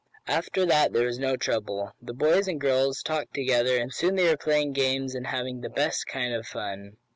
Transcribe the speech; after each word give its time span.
After 0.27 0.65
that 0.65 0.93
there 0.93 1.05
was 1.05 1.19
no 1.19 1.37
trouble. 1.37 1.91
The 2.01 2.15
boys 2.15 2.47
and 2.47 2.59
girls 2.59 3.03
talked 3.03 3.35
together 3.35 3.77
and 3.77 3.93
soon 3.93 4.15
they 4.15 4.27
were 4.27 4.35
playing 4.35 4.73
games, 4.73 5.13
and 5.13 5.27
having 5.27 5.61
the 5.61 5.69
best 5.69 6.07
kind 6.07 6.33
of 6.33 6.47
fun. 6.47 6.97